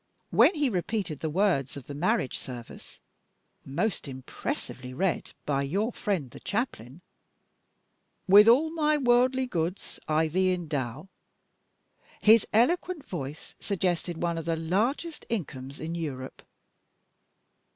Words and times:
When 0.31 0.55
he 0.55 0.67
repeated 0.67 1.19
the 1.19 1.29
words 1.29 1.77
of 1.77 1.85
the 1.85 1.93
marriage 1.93 2.39
service 2.39 2.97
(most 3.63 4.07
impressively 4.07 4.95
read 4.95 5.33
by 5.45 5.61
your 5.61 5.93
friend 5.93 6.31
the 6.31 6.39
Chaplain): 6.39 7.01
'With 8.27 8.47
all 8.47 8.71
my 8.71 8.97
worldly 8.97 9.45
goods 9.45 9.99
I 10.07 10.27
thee 10.27 10.53
endow' 10.55 11.09
his 12.19 12.47
eloquent 12.51 13.05
voice 13.05 13.53
suggested 13.59 14.17
one 14.23 14.39
of 14.39 14.45
the 14.45 14.57
largest 14.57 15.23
incomes 15.29 15.79
in 15.79 15.93
Europe. 15.93 16.41